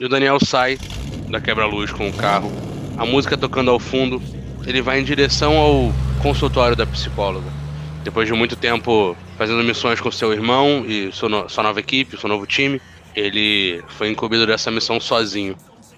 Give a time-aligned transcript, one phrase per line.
[0.00, 0.78] E o Daniel sai
[1.28, 2.52] da quebra-luz com o carro,
[2.96, 4.22] a música tocando ao fundo.
[4.64, 7.50] Ele vai em direção ao consultório da psicóloga.
[8.04, 12.16] Depois de muito tempo fazendo missões com seu irmão e sua, no sua nova equipe,
[12.16, 12.80] seu novo time,
[13.16, 15.56] ele foi incumbido dessa missão sozinho.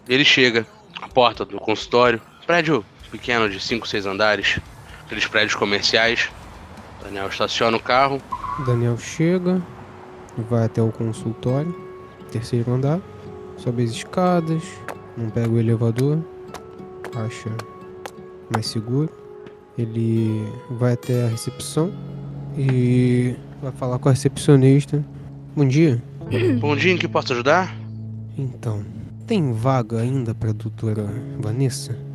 [0.08, 0.66] Ele chega
[1.02, 4.58] à porta do consultório, prédio pequeno de 5, 6 andares,
[5.04, 6.30] aqueles prédios comerciais.
[7.02, 8.18] Daniel estaciona o carro.
[8.64, 9.60] Daniel chega,
[10.48, 11.74] vai até o consultório,
[12.32, 12.98] terceiro andar,
[13.60, 14.62] sobe as escadas,
[15.16, 16.18] não pega o elevador,
[17.14, 17.50] acha
[18.52, 19.10] mais seguro.
[19.78, 21.92] Ele vai até a recepção
[22.56, 25.04] e vai falar com a recepcionista.
[25.54, 26.02] Bom dia.
[26.60, 27.74] Bom dia, em que posso ajudar?
[28.36, 28.84] Então,
[29.26, 31.06] tem vaga ainda para doutora
[31.38, 32.09] Vanessa?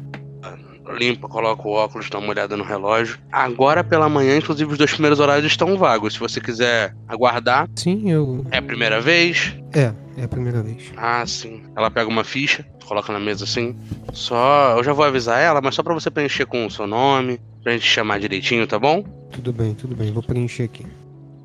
[0.94, 3.18] Limpa, coloca o óculos, dá uma olhada no relógio.
[3.32, 6.14] Agora pela manhã, inclusive, os dois primeiros horários estão vagos.
[6.14, 7.68] Se você quiser aguardar.
[7.76, 8.46] Sim, eu.
[8.52, 9.56] É a primeira vez?
[9.74, 10.92] É, é a primeira vez.
[10.98, 11.64] Ah, sim.
[11.76, 13.76] Ela pega uma ficha, coloca na mesa assim.
[14.14, 14.76] Só.
[14.78, 17.74] Eu já vou avisar ela, mas só pra você preencher com o seu nome, pra
[17.74, 19.04] gente chamar direitinho, tá bom?
[19.32, 20.12] Tudo bem, tudo bem.
[20.12, 20.86] Vou preencher aqui.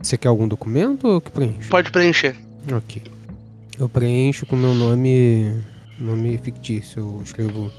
[0.02, 1.69] Você quer algum documento ou que preenche?
[1.69, 2.36] Pode preencher.
[2.72, 3.02] Ok.
[3.78, 5.62] Eu preencho com meu nome.
[5.98, 7.00] nome fictício.
[7.00, 7.70] Eu escrevo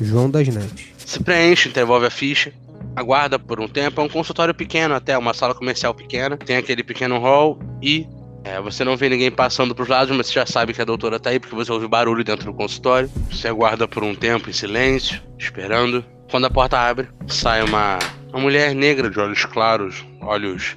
[0.00, 0.92] João das Neves.
[0.98, 2.52] Se preenche, devolve a ficha,
[2.96, 4.00] aguarda por um tempo.
[4.00, 6.36] É um consultório pequeno até, uma sala comercial pequena.
[6.36, 8.06] Tem aquele pequeno hall e
[8.44, 11.20] é, você não vê ninguém passando pros lados, mas você já sabe que a doutora
[11.20, 13.10] tá aí porque você ouve barulho dentro do consultório.
[13.30, 16.04] Você aguarda por um tempo em silêncio, esperando.
[16.30, 17.98] Quando a porta abre, sai uma,
[18.30, 20.76] uma mulher negra de olhos claros, olhos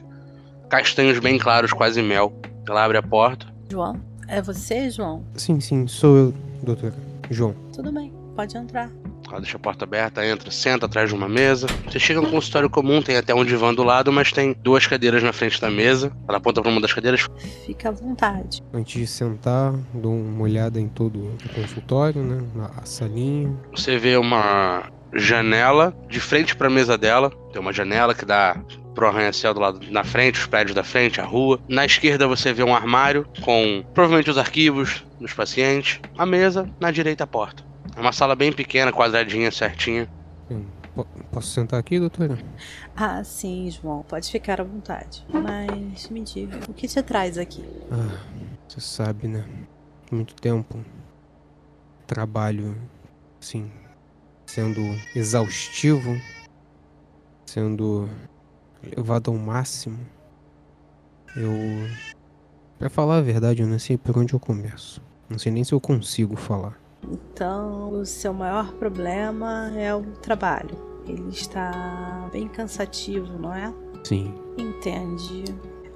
[0.69, 2.33] castanhos bem claros, quase mel.
[2.67, 3.47] Ela abre a porta.
[3.71, 3.99] João?
[4.27, 5.23] É você, João?
[5.35, 6.95] Sim, sim, sou eu, doutora.
[7.29, 7.55] João.
[7.73, 8.89] Tudo bem, pode entrar.
[9.27, 11.67] Ela deixa a porta aberta, entra, senta atrás de uma mesa.
[11.85, 15.23] Você chega no consultório comum, tem até um divã do lado, mas tem duas cadeiras
[15.23, 16.11] na frente da mesa.
[16.27, 17.27] Ela aponta para uma das cadeiras.
[17.65, 18.61] Fica à vontade.
[18.71, 22.43] Antes de sentar, dou uma olhada em todo o consultório, né?
[22.53, 23.51] Na salinha.
[23.71, 24.83] Você vê uma
[25.13, 27.31] janela de frente para a mesa dela.
[27.51, 28.61] Tem uma janela que dá
[28.93, 31.59] pro arranha-céu do lado na frente, os prédios da frente, a rua.
[31.67, 35.99] Na esquerda você vê um armário com provavelmente os arquivos dos pacientes.
[36.17, 37.74] A mesa, na direita a porta.
[37.95, 40.09] É uma sala bem pequena, quadradinha, certinha.
[41.31, 42.37] Posso sentar aqui, doutora?
[42.95, 44.03] Ah, sim, João.
[44.03, 45.25] Pode ficar à vontade.
[45.29, 47.63] Mas me diga, o que te traz aqui?
[47.91, 48.21] Ah,
[48.67, 49.45] você sabe, né?
[50.11, 50.83] Muito tempo.
[52.07, 52.77] Trabalho,
[53.41, 53.71] assim,
[54.45, 54.81] sendo
[55.15, 56.19] exaustivo,
[57.45, 58.09] sendo
[58.95, 59.99] levado ao máximo.
[61.35, 61.51] Eu.
[62.77, 65.01] Pra falar a verdade, eu não sei por onde eu começo.
[65.29, 66.77] Não sei nem se eu consigo falar.
[67.11, 70.77] Então, o seu maior problema é o trabalho.
[71.07, 73.73] Ele está bem cansativo, não é?
[74.03, 74.33] Sim.
[74.57, 75.43] Entendi.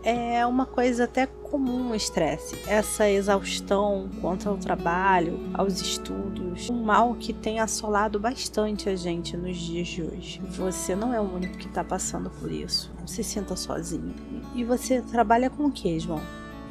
[0.03, 6.83] É uma coisa até comum o estresse, essa exaustão quanto ao trabalho, aos estudos, um
[6.83, 10.41] mal que tem assolado bastante a gente nos dias de hoje.
[10.51, 12.89] Você não é o único que está passando por isso.
[12.97, 14.13] Não se sinta sozinho.
[14.55, 16.21] E você trabalha com o que, João?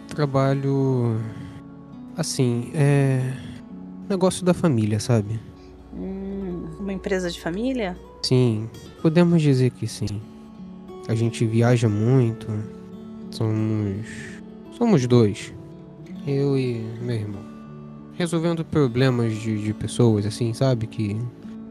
[0.09, 1.21] Trabalho.
[2.17, 3.48] Assim, é
[4.09, 5.39] negócio da família, sabe?
[5.95, 7.99] Hum, uma empresa de família?
[8.23, 8.69] Sim,
[9.03, 10.21] podemos dizer que sim.
[11.09, 12.47] A gente viaja muito.
[13.31, 14.07] Somos.
[14.77, 15.53] Somos dois.
[16.27, 17.43] Eu e meu irmão.
[18.15, 20.87] Resolvendo problemas de, de pessoas, assim, sabe?
[20.87, 21.17] Que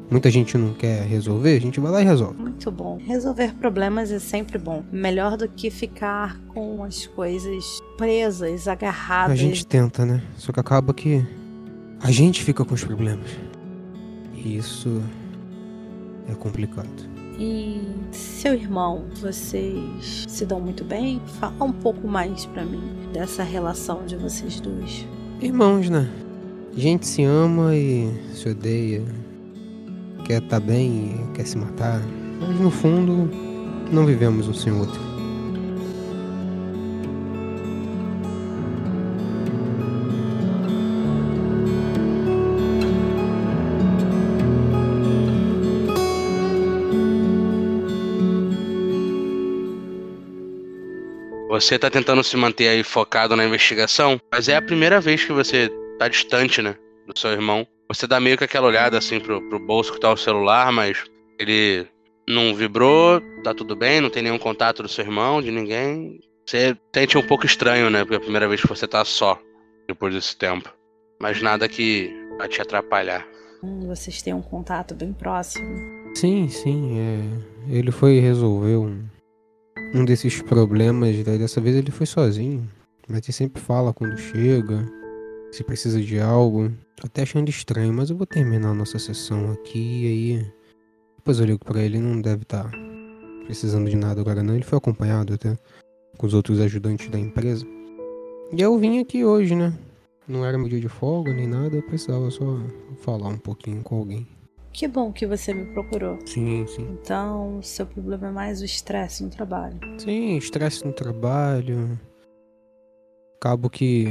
[0.10, 2.42] muita gente não quer resolver, a gente vai lá e resolve.
[2.42, 2.98] Muito bom.
[3.06, 4.84] Resolver problemas é sempre bom.
[4.92, 9.34] Melhor do que ficar com as coisas presas, agarradas.
[9.34, 10.24] A gente tenta, né?
[10.38, 11.24] Só que acaba que
[12.02, 13.30] a gente fica com os problemas.
[14.34, 15.02] E isso
[16.30, 17.18] é complicado.
[17.40, 17.82] E
[18.12, 21.22] seu irmão, vocês se dão muito bem?
[21.40, 22.82] Fala um pouco mais para mim
[23.14, 25.06] dessa relação de vocês dois.
[25.42, 26.10] Irmãos, né?
[26.76, 29.04] A gente se ama e se odeia.
[30.26, 32.02] Quer estar tá bem e quer se matar.
[32.40, 33.30] Mas no fundo,
[33.92, 35.07] não vivemos um sem o outro.
[51.60, 55.34] Você tá tentando se manter aí focado na investigação, mas é a primeira vez que
[55.34, 56.76] você tá distante, né?
[57.08, 57.66] Do seu irmão.
[57.88, 61.04] Você dá meio que aquela olhada assim pro, pro bolso que tá o celular, mas
[61.40, 61.88] ele
[62.30, 66.20] não vibrou, tá tudo bem, não tem nenhum contato do seu irmão, de ninguém.
[66.46, 68.02] Você sente um pouco estranho, né?
[68.02, 69.42] Porque é a primeira vez que você tá só
[69.88, 70.72] depois desse tempo.
[71.20, 73.26] Mas nada que vai te atrapalhar.
[73.64, 75.76] Hum, vocês têm um contato bem próximo.
[76.14, 77.00] Sim, sim.
[77.00, 77.78] É...
[77.78, 79.04] Ele foi resolver um,
[79.94, 82.68] um desses problemas, dessa vez ele foi sozinho.
[83.08, 84.86] Mas ele sempre fala quando chega,
[85.52, 89.52] Se precisa de algo, tô até achando estranho, mas eu vou terminar a nossa sessão
[89.52, 90.52] aqui e aí.
[91.18, 92.72] Depois eu ligo pra ele, não deve estar tá
[93.46, 94.56] precisando de nada agora não.
[94.56, 95.58] Ele foi acompanhado até
[96.18, 97.66] com os outros ajudantes da empresa.
[98.52, 99.74] E eu vim aqui hoje, né?
[100.28, 102.60] Não era meu dia de folga nem nada, eu precisava só
[103.00, 104.28] falar um pouquinho com alguém.
[104.78, 106.20] Que bom que você me procurou.
[106.24, 106.84] Sim, sim.
[107.02, 109.80] Então, seu problema é mais o estresse no trabalho.
[109.98, 112.00] Sim, estresse no trabalho.
[113.38, 114.06] Acabo que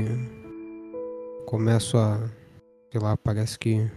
[1.47, 2.19] começo a,
[2.91, 3.89] sei lá, parece que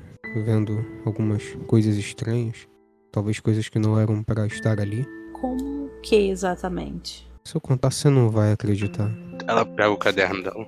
[0.46, 0.78] vendo
[1.08, 2.68] algumas coisas estranhas,
[3.12, 5.08] talvez coisas que não eram para estar ali.
[5.42, 7.28] Como que exatamente?
[7.46, 9.10] Se eu contar, você não vai acreditar.
[9.48, 10.68] Ela pega o caderno dela.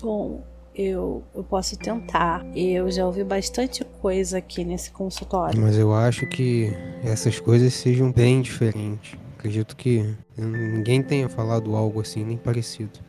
[0.00, 0.42] Bom,
[0.76, 2.44] eu, eu posso tentar.
[2.54, 5.58] Eu já ouvi bastante coisa aqui nesse consultório.
[5.60, 6.70] Mas eu acho que
[7.02, 9.18] essas coisas sejam bem diferentes.
[9.38, 13.00] Acredito que ninguém tenha falado algo assim, nem parecido.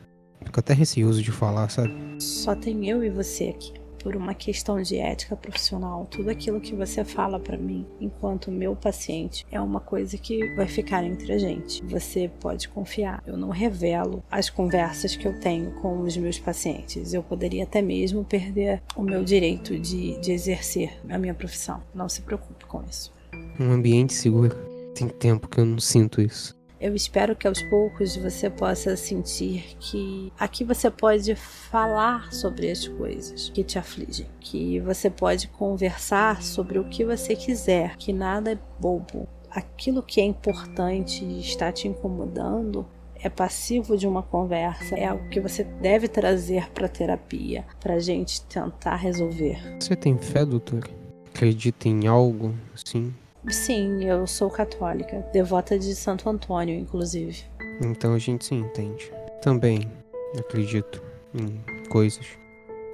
[0.44, 1.94] Fico até receoso de falar, sabe?
[2.20, 3.74] Só tem eu e você aqui.
[4.00, 8.76] Por uma questão de ética profissional, tudo aquilo que você fala para mim, enquanto meu
[8.76, 11.84] paciente, é uma coisa que vai ficar entre a gente.
[11.86, 13.24] Você pode confiar.
[13.26, 17.14] Eu não revelo as conversas que eu tenho com os meus pacientes.
[17.14, 21.82] Eu poderia até mesmo perder o meu direito de, de exercer a minha profissão.
[21.94, 23.12] Não se preocupe com isso.
[23.60, 24.56] Um ambiente seguro.
[24.96, 26.57] Tem tempo que eu não sinto isso.
[26.80, 32.88] Eu espero que aos poucos você possa sentir que aqui você pode falar sobre as
[32.88, 38.52] coisas que te afligem, que você pode conversar sobre o que você quiser, que nada
[38.52, 39.28] é bobo.
[39.50, 42.86] Aquilo que é importante e está te incomodando
[43.16, 48.00] é passivo de uma conversa, é algo que você deve trazer para terapia, para a
[48.00, 49.60] gente tentar resolver.
[49.80, 50.88] Você tem fé, doutor?
[51.34, 53.12] Acredita em algo, sim?
[53.50, 57.44] Sim, eu sou católica, devota de Santo Antônio, inclusive.
[57.82, 59.12] Então a gente se entende.
[59.42, 59.90] Também
[60.38, 61.02] acredito
[61.34, 62.26] em coisas.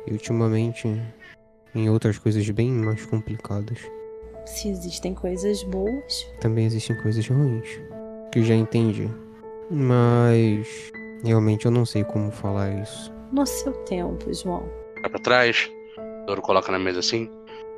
[0.05, 0.87] E ultimamente
[1.73, 3.79] em outras coisas bem mais complicadas.
[4.45, 7.67] Se existem coisas boas, também existem coisas ruins.
[8.31, 9.09] Que já entendi.
[9.71, 10.91] Mas
[11.23, 13.11] realmente eu não sei como falar isso.
[13.31, 14.69] No seu tempo, João.
[15.01, 15.71] Vai pra trás,
[16.27, 17.29] Douro coloca na mesa assim,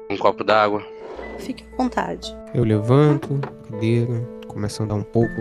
[0.10, 0.84] um copo d'água,
[1.40, 2.36] Fique à vontade.
[2.54, 3.40] Eu levanto,
[3.70, 5.36] cadeira, começo a andar um pouco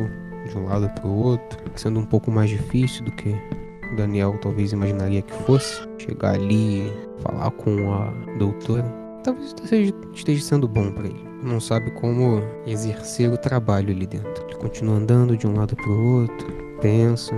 [0.49, 3.35] de um lado para o outro, sendo um pouco mais difícil do que
[3.93, 5.82] o Daniel talvez imaginaria que fosse.
[5.99, 6.93] Chegar ali,
[7.23, 8.85] falar com a doutora,
[9.23, 9.55] talvez
[10.15, 11.25] esteja, sendo bom para ele.
[11.43, 14.44] Não sabe como exercer o trabalho ali dentro.
[14.47, 16.47] Ele continua andando de um lado para o outro,
[16.81, 17.35] pensa.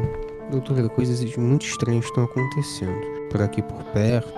[0.51, 3.01] Doutora, coisas muito estranhas estão acontecendo.
[3.31, 4.33] Por aqui por perto,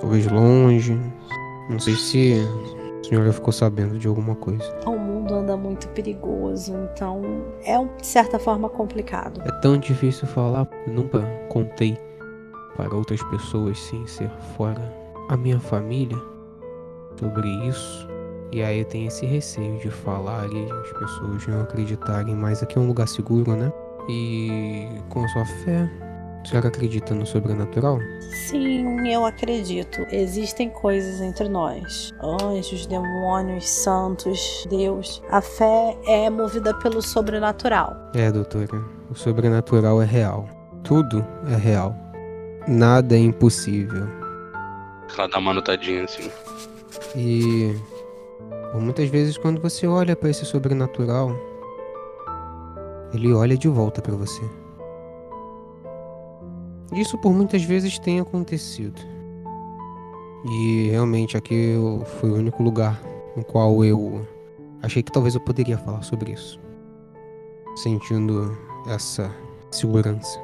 [0.00, 0.98] talvez longe.
[1.70, 2.48] Não sei se
[3.00, 4.64] a senhora ficou sabendo de alguma coisa.
[4.86, 7.22] O mundo anda muito perigoso, então
[7.64, 9.40] é de certa forma complicado.
[9.44, 11.96] É tão difícil falar, eu nunca contei
[12.76, 14.92] para outras pessoas sem ser fora
[15.28, 16.16] a minha família
[17.18, 18.08] sobre isso.
[18.50, 22.78] E aí eu tenho esse receio de falar e as pessoas não acreditarem, mas aqui
[22.78, 23.70] é um lugar seguro, né?
[24.08, 25.90] E com a sua fé,
[26.48, 27.98] senhora acredita no sobrenatural?
[28.48, 30.06] Sim, eu acredito.
[30.10, 35.22] Existem coisas entre nós: anjos, demônios, santos, Deus.
[35.30, 37.94] A fé é movida pelo sobrenatural.
[38.14, 38.82] É, doutora.
[39.10, 40.48] O sobrenatural é real.
[40.82, 41.94] Tudo é real.
[42.66, 44.06] Nada é impossível.
[45.16, 46.30] Ela dá uma notadinha assim.
[47.14, 47.74] E
[48.74, 51.34] muitas vezes quando você olha para esse sobrenatural,
[53.12, 54.42] ele olha de volta para você.
[56.92, 59.00] Isso por muitas vezes tem acontecido.
[60.44, 61.74] E realmente aqui
[62.20, 63.00] foi o único lugar
[63.36, 64.26] no qual eu
[64.82, 66.60] achei que talvez eu poderia falar sobre isso.
[67.76, 68.56] Sentindo
[68.88, 69.30] essa
[69.70, 70.40] segurança.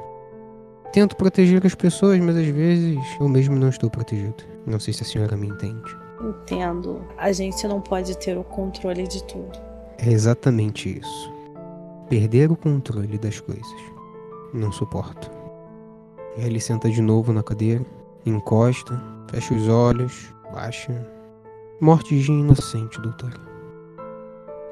[0.93, 4.43] Tento proteger as pessoas, mas às vezes eu mesmo não estou protegido.
[4.65, 5.97] Não sei se a senhora me entende.
[6.21, 7.01] Entendo.
[7.17, 9.59] A gente não pode ter o controle de tudo.
[9.97, 11.33] É exatamente isso.
[12.09, 13.65] Perder o controle das coisas.
[14.53, 15.34] Não suporto.
[16.37, 17.85] Ele senta de novo na cadeira,
[18.25, 21.07] encosta, fecha os olhos, baixa.
[21.79, 23.33] Morte de inocente, doutor.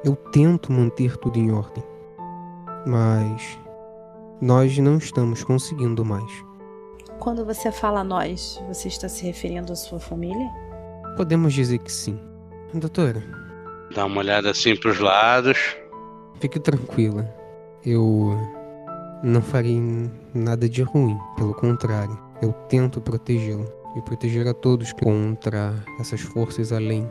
[0.04, 1.84] Eu tento manter tudo em ordem,
[2.86, 3.58] mas
[4.42, 6.30] nós não estamos conseguindo mais.
[7.20, 10.50] Quando você fala nós, você está se referindo à sua família?
[11.16, 12.20] Podemos dizer que sim.
[12.74, 13.24] Doutora.
[13.96, 15.78] Dá uma olhada assim para os lados.
[16.42, 17.34] Fique tranquila.
[17.86, 18.38] Eu
[19.24, 19.82] não farei
[20.34, 23.66] nada de ruim, pelo contrário, eu tento protegê-lo
[23.96, 27.10] e proteger a todos contra essas forças além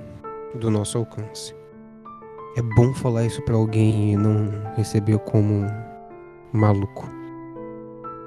[0.54, 1.54] do nosso alcance.
[2.54, 5.64] É bom falar isso para alguém e não receber como
[6.52, 7.08] maluco.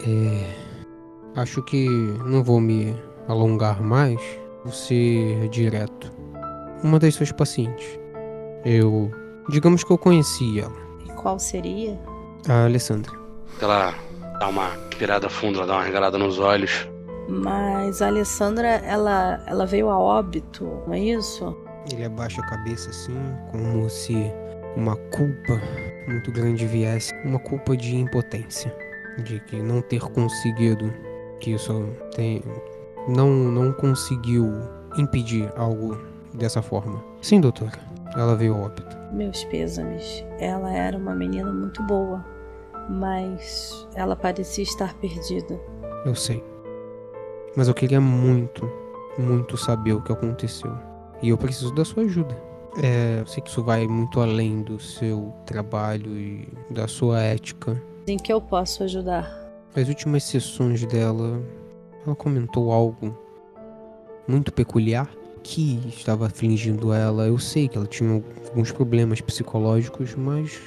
[0.08, 1.88] É, acho que
[2.26, 2.96] não vou me
[3.28, 4.20] alongar mais,
[4.64, 6.12] vou ser direto.
[6.84, 8.00] Uma das suas pacientes.
[8.66, 9.12] Eu.
[9.50, 10.76] Digamos que eu conheci ela.
[11.06, 12.00] E qual seria?
[12.50, 13.25] A Alessandra.
[13.62, 13.94] Ela
[14.40, 16.88] dá uma pirada funda, ela dá uma regalada nos olhos.
[17.28, 21.56] Mas a Alessandra, ela, ela veio a óbito, não é isso?
[21.92, 23.16] Ele abaixa a cabeça assim,
[23.52, 24.32] como se
[24.76, 25.62] uma culpa
[26.08, 27.14] muito grande viesse.
[27.24, 28.76] Uma culpa de impotência.
[29.24, 30.94] De que não ter conseguido.
[31.40, 32.42] Que isso tem.
[33.08, 34.52] Não, não conseguiu
[34.98, 35.98] impedir algo
[36.34, 37.04] dessa forma.
[37.22, 37.80] Sim, doutora.
[38.16, 38.98] Ela veio a óbito.
[39.14, 40.26] Meus pêsames.
[40.40, 42.24] Ela era uma menina muito boa,
[42.90, 45.60] mas ela parecia estar perdida.
[46.06, 46.44] Eu sei.
[47.56, 48.70] Mas eu queria muito,
[49.18, 50.72] muito saber o que aconteceu.
[51.22, 52.36] E eu preciso da sua ajuda.
[52.84, 57.82] É, eu sei que isso vai muito além do seu trabalho e da sua ética.
[58.06, 59.44] Em que eu posso ajudar?
[59.76, 61.42] As últimas sessões dela,
[62.06, 63.18] ela comentou algo
[64.28, 65.10] muito peculiar
[65.42, 67.28] que estava afligindo ela.
[67.28, 70.60] Eu sei que ela tinha alguns problemas psicológicos, mas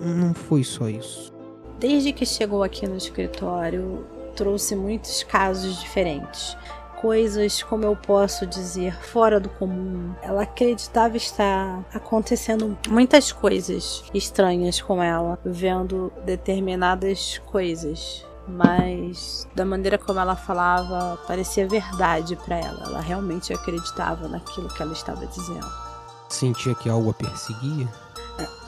[0.00, 1.33] não foi só isso.
[1.78, 6.56] Desde que chegou aqui no escritório, trouxe muitos casos diferentes.
[7.00, 10.14] Coisas, como eu posso dizer, fora do comum.
[10.22, 18.24] Ela acreditava estar acontecendo muitas coisas estranhas com ela, vendo determinadas coisas.
[18.46, 22.84] Mas da maneira como ela falava, parecia verdade para ela.
[22.86, 25.66] Ela realmente acreditava naquilo que ela estava dizendo.
[26.28, 27.88] Sentia que algo a perseguia?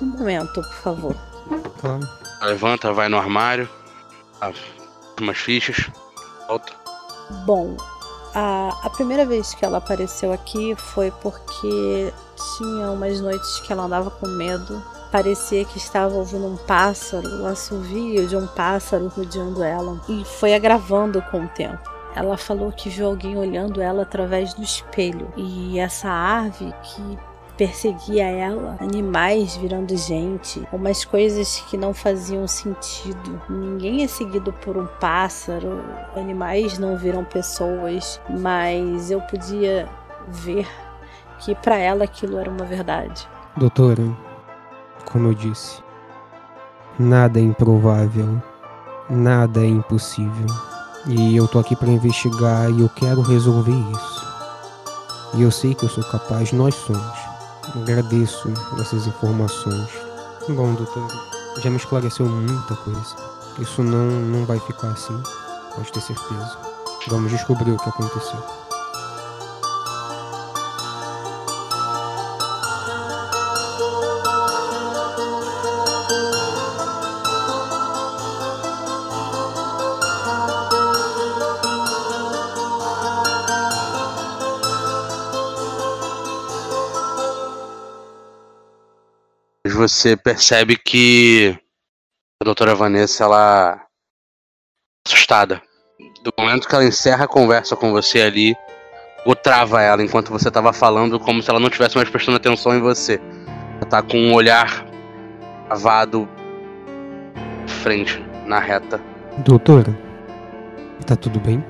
[0.00, 1.16] Um momento, por favor.
[1.80, 2.25] Claro.
[2.40, 3.68] Levanta, vai no armário,
[5.20, 5.90] umas fichas,
[6.46, 6.72] volta.
[7.44, 7.76] Bom,
[8.34, 12.12] a, a primeira vez que ela apareceu aqui foi porque
[12.58, 14.82] tinha umas noites que ela andava com medo.
[15.10, 19.98] Parecia que estava ouvindo um pássaro, o assovio de um pássaro rodeando ela.
[20.08, 21.90] E foi agravando com o tempo.
[22.14, 25.32] Ela falou que viu alguém olhando ela através do espelho.
[25.36, 27.18] E essa ave que
[27.56, 33.40] perseguia ela, animais virando gente, umas coisas que não faziam sentido.
[33.48, 35.82] Ninguém é seguido por um pássaro,
[36.14, 39.88] animais não viram pessoas, mas eu podia
[40.28, 40.66] ver
[41.38, 43.28] que para ela aquilo era uma verdade.
[43.56, 44.04] Doutora,
[45.10, 45.82] como eu disse,
[46.98, 48.40] nada é improvável,
[49.08, 50.46] nada é impossível.
[51.08, 54.26] E eu tô aqui para investigar e eu quero resolver isso.
[55.34, 57.25] E eu sei que eu sou capaz, nós somos.
[57.74, 59.88] Agradeço essas informações.
[60.48, 61.08] Bom, doutor,
[61.60, 63.16] já me esclareceu muita coisa.
[63.58, 65.20] Isso não, não vai ficar assim,
[65.74, 66.58] pode ter certeza.
[67.08, 68.65] Vamos descobrir o que aconteceu.
[89.88, 91.56] Você percebe que
[92.42, 93.80] a doutora Vanessa, ela
[95.06, 95.62] assustada.
[96.24, 98.56] Do momento que ela encerra a conversa com você ali,
[99.24, 102.76] ou trava ela enquanto você estava falando, como se ela não tivesse mais prestando atenção
[102.76, 103.20] em você.
[103.76, 104.84] Ela tá com um olhar
[105.66, 106.28] travado
[107.66, 109.00] frente, na reta.
[109.38, 109.96] Doutora,
[111.06, 111.64] tá tudo bem?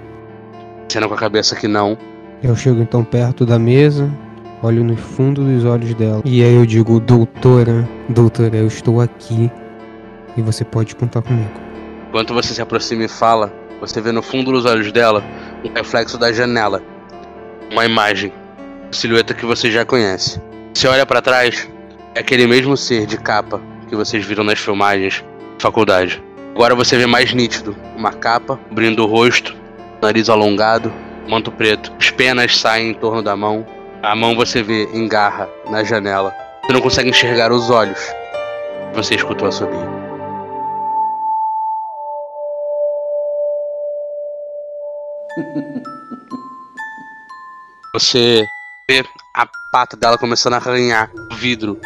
[0.88, 1.98] Cena com a cabeça que não.
[2.42, 4.10] Eu chego então perto da mesa,
[4.62, 6.22] olho no fundo dos olhos dela.
[6.24, 9.50] E aí eu digo, doutora, doutora, eu estou aqui
[10.36, 11.50] e você pode contar comigo.
[12.08, 15.22] Enquanto você se aproxima e fala, você vê no fundo dos olhos dela
[15.64, 16.82] um reflexo da janela.
[17.70, 18.32] Uma imagem,
[18.84, 20.40] uma silhueta que você já conhece.
[20.72, 21.68] Você olha para trás,
[22.14, 26.22] é aquele mesmo ser de capa que vocês viram nas filmagens da faculdade.
[26.54, 29.54] Agora você vê mais nítido, uma capa cobrindo o rosto,
[30.00, 30.92] nariz alongado,
[31.28, 31.92] manto preto.
[31.98, 33.66] As penas saem em torno da mão,
[34.06, 36.32] a mão você vê engarra na janela.
[36.62, 37.98] Você não consegue enxergar os olhos.
[38.94, 39.76] Você escutou a subir.
[47.92, 48.46] Você
[48.88, 51.80] vê a pata dela começando a arranhar o vidro.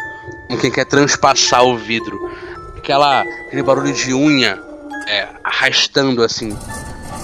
[0.47, 2.19] Como quem quer transpassar o vidro.
[2.77, 4.61] Aquela, aquele barulho de unha
[5.07, 6.55] é, arrastando assim.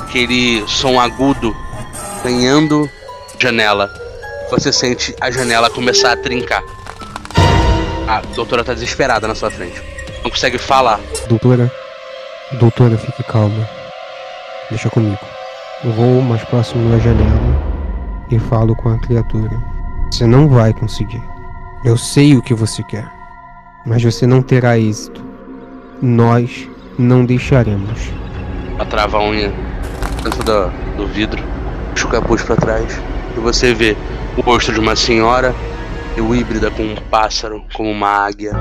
[0.01, 1.55] Aquele som agudo
[2.23, 2.89] ganhando
[3.39, 4.06] janela
[4.49, 6.63] você sente a janela começar a trincar.
[8.07, 9.81] A doutora tá desesperada na sua frente.
[10.23, 10.99] Não consegue falar.
[11.27, 11.71] Doutora,
[12.53, 13.67] doutora, fique calma.
[14.69, 15.19] Deixa comigo.
[15.83, 17.67] Eu vou mais próximo da janela
[18.31, 19.61] e falo com a criatura.
[20.11, 21.21] Você não vai conseguir.
[21.83, 23.07] Eu sei o que você quer,
[23.85, 25.23] mas você não terá êxito.
[26.01, 28.11] Nós não deixaremos.
[28.75, 29.53] Ela trava a unha
[30.23, 31.43] dentro do, do vidro,
[31.91, 32.99] puxa o capuz para trás
[33.35, 33.95] e você vê
[34.37, 35.53] o rosto de uma senhora
[36.15, 38.53] e o híbrida com um pássaro, como uma águia.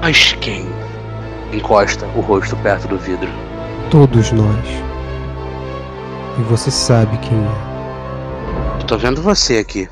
[0.00, 0.66] Mas quem
[1.52, 3.28] encosta o rosto perto do vidro?
[3.90, 4.66] Todos nós.
[6.38, 8.80] E você sabe quem é.
[8.80, 9.88] Eu tô vendo você aqui.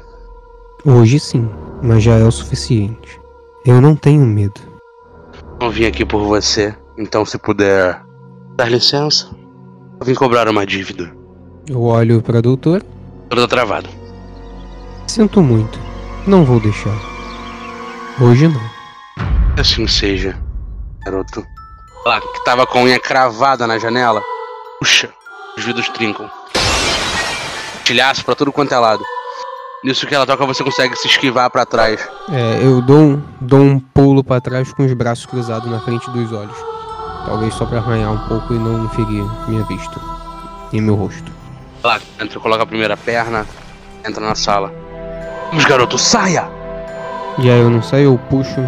[0.85, 1.49] Hoje sim,
[1.83, 3.21] mas já é o suficiente.
[3.67, 4.61] Eu não tenho medo.
[5.61, 8.01] Não vim aqui por você, então se puder
[8.57, 9.29] dar licença,
[10.01, 11.13] eu vim cobrar uma dívida.
[11.69, 12.83] Eu olho para a doutora.
[13.31, 14.00] Eu tô travado.
[15.11, 15.77] Sinto muito.
[16.25, 16.95] Não vou deixar.
[18.21, 18.61] Hoje não.
[19.59, 20.39] Assim seja,
[21.05, 21.45] garoto.
[22.07, 24.23] Lá, que tava com a unha cravada na janela.
[24.79, 25.11] Puxa,
[25.59, 26.31] os vidros trincam.
[27.83, 29.05] Tilhaço pra tudo quanto é lado.
[29.83, 32.09] Nisso que ela toca, você consegue se esquivar para trás.
[32.31, 36.09] É, eu dou um, dou um pulo para trás com os braços cruzados na frente
[36.13, 36.57] dos olhos.
[37.27, 40.01] Talvez só para arranhar um pouco e não ferir minha vista
[40.73, 41.33] e meu rosto.
[41.83, 43.45] Lá, entra, coloca a primeira perna,
[44.07, 44.80] entra na sala.
[45.51, 46.49] Vamos, garoto, saia!
[47.39, 48.61] E aí eu não saio, eu puxo,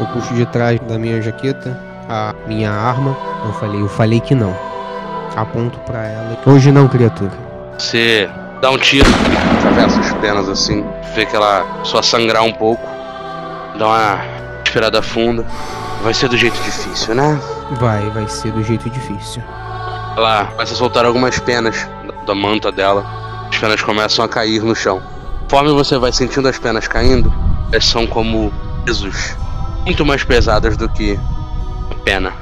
[0.00, 3.16] eu puxo de trás da minha jaqueta a minha arma.
[3.44, 4.54] Eu falei, eu falei que não.
[5.36, 6.38] Aponto para ela.
[6.46, 7.32] Hoje não, criatura.
[7.78, 8.28] Você
[8.60, 9.08] dá um tiro,
[9.58, 12.82] atravessa as pernas assim, vê que ela só sangrar um pouco,
[13.78, 14.20] dá uma
[14.64, 15.44] respirada funda.
[16.02, 17.38] Vai ser do jeito difícil, né?
[17.78, 19.42] Vai, vai ser do jeito difícil.
[20.16, 21.88] Ela começa a soltar algumas penas
[22.26, 23.04] da manta dela.
[23.48, 25.13] As penas começam a cair no chão.
[25.44, 27.32] Conforme você vai sentindo as penas caindo,
[27.70, 28.52] elas são como
[28.84, 29.36] pesos
[29.84, 31.18] muito mais pesadas do que
[31.90, 32.32] a pena.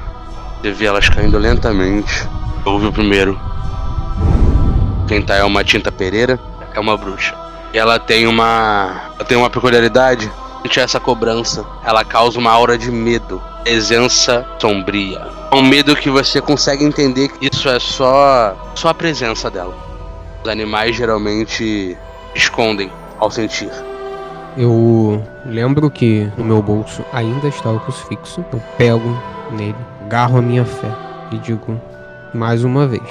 [0.61, 2.27] Você vê elas caindo lentamente.
[2.65, 3.39] Ouve o primeiro.
[5.07, 6.39] Quem tá é uma tinta pereira,
[6.73, 7.35] é uma bruxa.
[7.73, 9.11] E ela tem uma.
[9.15, 10.31] Ela tem uma peculiaridade.
[10.65, 15.27] Ante essa cobrança, ela causa uma aura de medo, presença sombria.
[15.51, 19.75] Um medo que você consegue entender que isso é só, só a presença dela.
[20.41, 21.97] Os animais geralmente
[22.35, 23.69] escondem ao sentir.
[24.55, 28.45] Eu lembro que no meu bolso ainda está o crucifixo.
[28.51, 29.17] Eu pego
[29.51, 30.91] nele, agarro a minha fé
[31.31, 31.79] e digo
[32.33, 33.01] mais uma vez: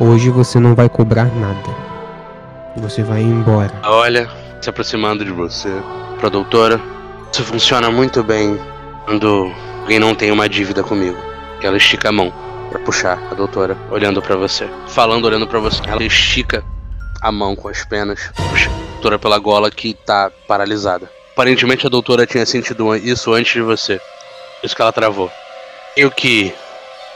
[0.00, 1.92] Hoje você não vai cobrar nada.
[2.76, 3.72] Você vai embora.
[3.84, 4.28] Olha,
[4.60, 5.70] se aproximando de você,
[6.18, 6.80] pra doutora.
[7.32, 8.58] Isso funciona muito bem
[9.04, 11.16] quando alguém não tem uma dívida comigo.
[11.62, 12.32] Ela estica a mão
[12.70, 15.80] para puxar a doutora, olhando para você, falando, olhando para você.
[15.86, 16.64] Ela estica
[17.22, 18.32] a mão com as penas,
[18.94, 21.08] doutora pela gola que tá paralisada.
[21.32, 24.00] Aparentemente a doutora tinha sentido isso antes de você.
[24.62, 25.30] Isso que ela travou.
[25.96, 26.52] E o que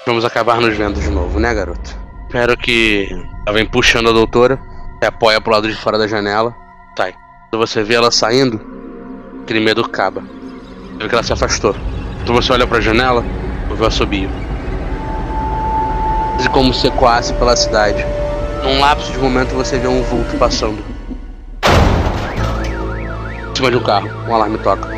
[0.07, 1.97] vamos acabar nos vendo de novo, né, garoto?
[2.27, 3.09] Espero que
[3.47, 4.59] ela vem puxando a doutora,
[5.01, 6.55] se apoia pro lado de fora da janela,
[6.97, 7.15] sai.
[7.51, 8.61] Quando você vê ela saindo,
[9.43, 10.21] aquele medo acaba.
[10.21, 11.75] Você vê que ela se afastou.
[12.19, 13.25] Quando você olha pra janela,
[13.69, 14.31] ouve o assobio.
[16.45, 18.05] E como se ecoasse pela cidade.
[18.67, 20.83] Num lapso de momento você vê um vulto passando.
[23.49, 24.89] Em cima de um carro, um alarme toca.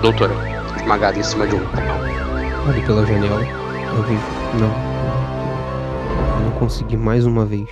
[0.00, 0.32] Doutora,
[0.76, 1.58] esmagada em cima de um.
[1.58, 3.42] Olho pela janela.
[3.42, 4.14] Eu vi.
[4.60, 4.72] Não.
[6.36, 7.68] Eu não consegui mais uma vez.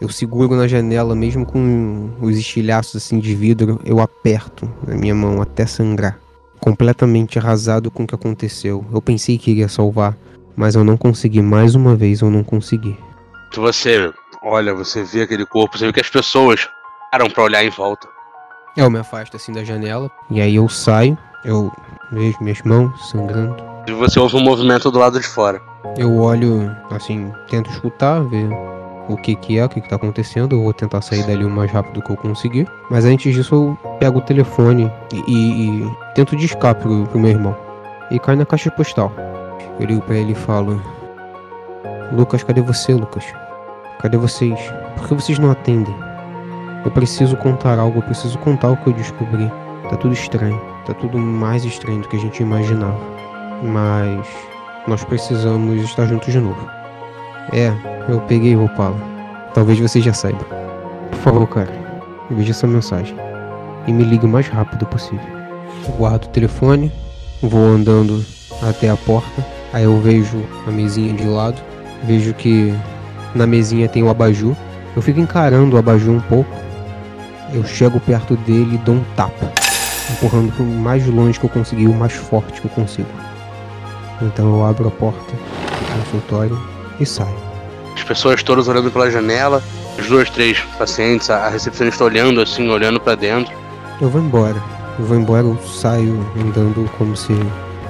[0.00, 5.14] Eu seguro na janela, mesmo com os estilhaços assim de vidro, eu aperto na minha
[5.14, 6.18] mão até sangrar.
[6.58, 8.84] Completamente arrasado com o que aconteceu.
[8.92, 10.16] Eu pensei que iria salvar,
[10.56, 11.40] mas eu não consegui.
[11.40, 12.98] Mais uma vez, eu não consegui.
[13.54, 16.68] Você olha, você vê aquele corpo, você vê que as pessoas
[17.10, 18.08] param pra olhar em volta.
[18.76, 21.70] Eu me afasto assim da janela, e aí eu saio, eu
[22.10, 23.56] vejo minhas mãos sangrando.
[23.86, 25.60] E você ouve um movimento do lado de fora.
[25.98, 28.48] Eu olho, assim, tento escutar, ver
[29.08, 30.54] o que que é, o que que tá acontecendo.
[30.56, 32.66] Eu vou tentar sair dali o mais rápido que eu conseguir.
[32.88, 37.30] Mas antes disso eu pego o telefone e, e- e tento discar pro, pro meu
[37.30, 37.56] irmão.
[38.10, 39.12] E cai na caixa postal.
[39.80, 40.80] Eu ligo pra ele e falo:
[42.12, 43.24] Lucas, cadê você, Lucas?
[44.02, 44.58] Cadê vocês?
[44.96, 45.94] Por que vocês não atendem?
[46.84, 49.48] Eu preciso contar algo, eu preciso contar o que eu descobri.
[49.88, 50.60] Tá tudo estranho.
[50.84, 52.98] Tá tudo mais estranho do que a gente imaginava.
[53.62, 54.26] Mas
[54.88, 56.68] nós precisamos estar juntos de novo.
[57.52, 57.72] É,
[58.08, 58.96] eu peguei o Opala.
[59.54, 60.44] Talvez você já saiba.
[61.10, 61.72] Por favor, cara,
[62.28, 63.14] veja essa mensagem.
[63.86, 65.24] E me ligue o mais rápido possível.
[65.86, 66.90] Eu guardo o telefone,
[67.40, 68.24] vou andando
[68.68, 69.46] até a porta.
[69.72, 71.62] Aí eu vejo a mesinha de lado.
[72.02, 72.74] Vejo que
[73.34, 74.54] na mesinha tem o abajur.
[74.94, 76.50] Eu fico encarando o abajur um pouco.
[77.52, 79.52] Eu chego perto dele e dou um tapa.
[80.10, 83.08] Empurrando pro mais longe que eu conseguir, o mais forte que eu consigo.
[84.20, 86.58] Então eu abro a porta do consultório
[87.00, 87.34] e saio.
[87.94, 89.62] As pessoas todas olhando pela janela,
[89.98, 93.52] os dois, três pacientes, a recepcionista olhando assim, olhando pra dentro.
[94.00, 94.56] Eu vou embora.
[94.98, 97.32] Eu vou embora, eu saio andando como se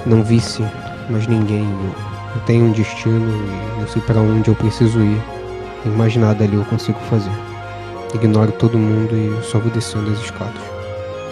[0.06, 0.64] não visse
[1.10, 1.66] mais ninguém.
[2.34, 3.30] Eu- tenho um destino
[3.78, 5.22] e eu sei para onde eu preciso ir.
[5.84, 7.30] E mais nada ali eu consigo fazer.
[8.14, 10.62] Ignoro todo mundo e só vou descendo as escadas,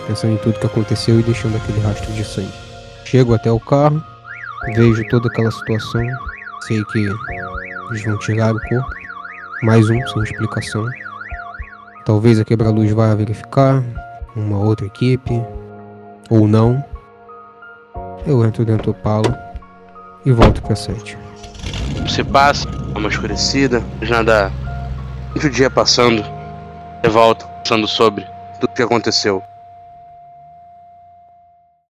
[0.06, 2.52] pensando em tudo que aconteceu e deixando aquele rastro de sangue.
[3.04, 4.02] Chego até o carro,
[4.74, 6.04] vejo toda aquela situação,
[6.66, 6.98] sei que
[7.90, 8.90] eles vão tirar o corpo,
[9.62, 10.86] mais um sem explicação.
[12.04, 13.82] Talvez a quebra-luz vá verificar,
[14.34, 15.42] uma outra equipe,
[16.30, 16.82] ou não.
[18.26, 19.32] Eu entro dentro do palo
[20.24, 21.16] e volto para sete.
[22.02, 24.50] Você passa, uma escurecida, nada.
[25.30, 26.22] Muito dia passando.
[27.02, 28.26] Você volta, pensando sobre
[28.60, 29.42] tudo que aconteceu.